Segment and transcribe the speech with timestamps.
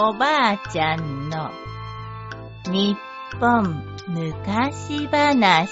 [0.00, 1.50] おばあちゃんの
[2.70, 2.96] 日
[3.40, 5.68] 本昔話。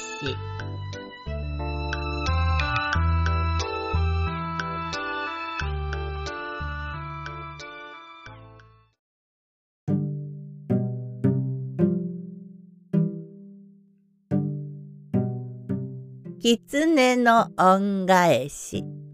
[16.41, 19.06] 狐の恩返し。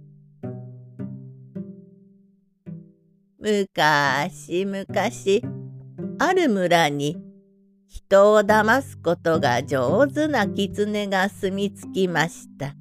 [3.43, 5.43] むかしむかし
[6.21, 7.17] ある村に
[7.89, 12.77] 人を騙すことが上手な狐が住み着きました。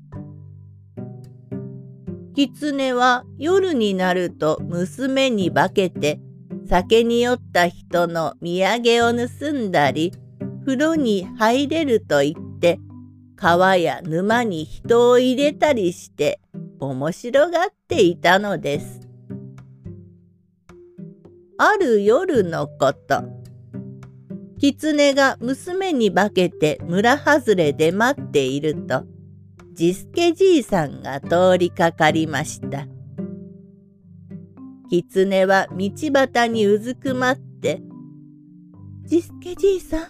[2.36, 6.20] 狐は夜になると娘に化けて
[6.70, 10.14] 酒に酔った人の土産を盗んだり
[10.64, 12.80] 風呂に入れると言って
[13.36, 16.40] 川や沼に人を入れたりして
[16.80, 19.11] 面白がっていたのです。
[21.64, 23.22] ある夜のこと。
[24.58, 29.04] 狐が娘に化けて村外れで待っていると、
[29.74, 32.88] ジスケじいさんが通りかかりました。
[34.90, 35.92] 狐は道
[36.34, 37.80] 端にうずくまって、
[39.04, 40.08] ジスケじいさん、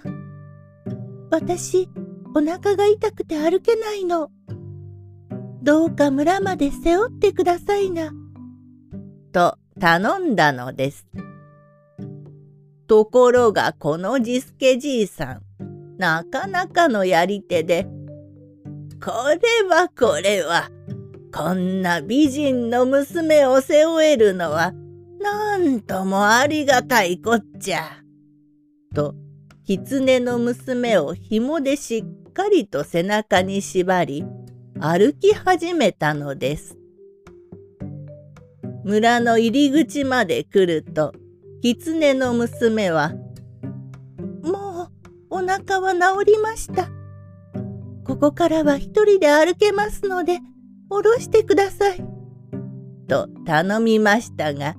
[1.31, 1.89] 私、
[2.33, 4.29] お腹が痛くて歩けないの。
[5.61, 8.13] どうか村まで背負ってくださいな。
[9.33, 11.10] と頼んだのです。
[12.91, 15.41] ところがこのジスケじいさん、
[15.97, 17.87] なかなかのやり手で、
[19.01, 20.69] これはこれは、
[21.33, 24.73] こんな美人の娘を背負えるのは、
[25.21, 28.03] なんともありがたいこっちゃ。
[28.93, 29.15] と、
[29.63, 34.25] 狐の娘を紐でしっかりと背中に縛り、
[34.81, 36.77] 歩き始めたのです。
[38.83, 41.13] 村の入り口まで来ると、
[41.61, 43.13] 狐の娘は、
[44.43, 44.89] もう
[45.29, 46.89] お腹は治りました。
[48.03, 50.39] ここからは一人で歩けますので、
[50.89, 52.03] 下ろしてください。
[53.07, 54.75] と頼みましたが、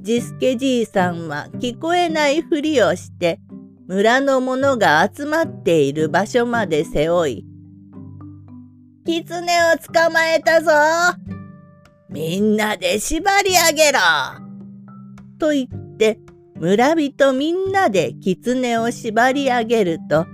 [0.00, 3.40] ジスケじいさんは聞こえないふりをして、
[3.86, 7.46] 村の者が集まっている場所まで背負い、
[9.08, 9.40] 狐
[9.72, 10.70] を捕まえたぞ
[12.10, 13.98] みんなで縛り上げろ
[15.38, 15.77] と言っ
[16.60, 20.26] 村人みんなで狐を縛り上げると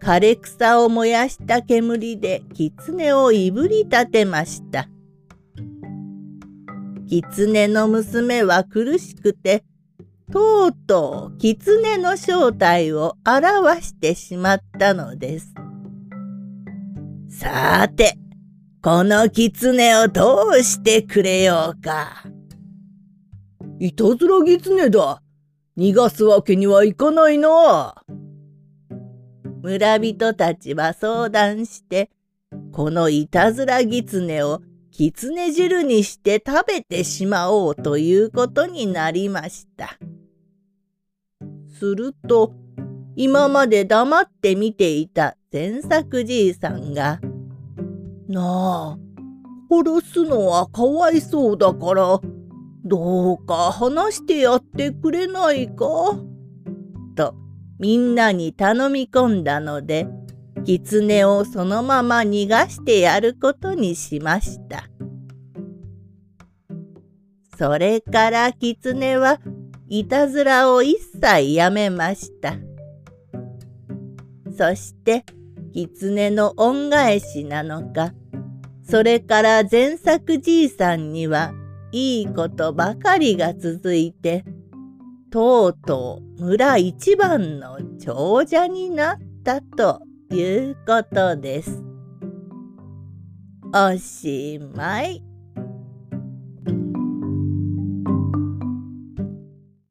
[0.00, 4.88] 枯れ草を燃やした煙で狐をいぶり立てました。
[7.06, 9.64] 狐の娘は苦しくて
[10.32, 15.52] とうとう狐の正体を表してしまったのです。
[17.28, 18.16] さて、
[18.82, 22.24] この狐をどうしてくれようか。
[23.78, 25.20] いたずら狐だ。
[25.80, 27.94] 逃がすわけにはいかないな。
[29.62, 32.10] 村人たちは相談して、
[32.70, 39.98] このいたずら狐を狐汁にして食べてしまおうということになりました。
[41.78, 42.52] すると、
[43.16, 47.20] 今まで黙って見ていた善作じいさんが、
[48.28, 48.98] なあ、
[49.70, 52.20] 殺すのはかわいそうだから、
[52.84, 55.84] どうか話してやってくれないか？
[57.14, 57.34] と
[57.78, 60.08] みんなに頼み込んだので
[60.64, 64.84] 狐をそのまま逃がしてやることにしました。
[67.58, 69.38] それから狐は
[69.88, 72.54] いたずらを一切やめました。
[74.56, 75.24] そして
[75.72, 78.12] 狐の恩返しなのか
[78.82, 81.52] それから前作じいさんには
[81.92, 84.44] いいことばかりが続いて
[85.30, 91.82] とうとう村一番の長者になったということです。
[93.72, 95.29] おしまい。